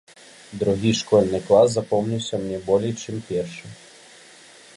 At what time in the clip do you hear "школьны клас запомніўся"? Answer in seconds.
1.01-2.35